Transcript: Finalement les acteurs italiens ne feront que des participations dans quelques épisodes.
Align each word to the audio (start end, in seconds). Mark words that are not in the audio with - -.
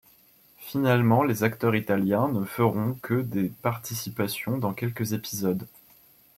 Finalement 0.57 1.21
les 1.23 1.43
acteurs 1.43 1.75
italiens 1.75 2.27
ne 2.27 2.43
feront 2.43 2.95
que 3.03 3.21
des 3.21 3.49
participations 3.61 4.57
dans 4.57 4.73
quelques 4.73 5.13
épisodes. 5.13 5.67